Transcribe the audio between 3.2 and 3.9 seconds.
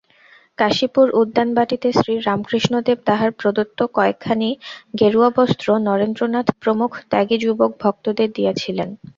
প্রদত্ত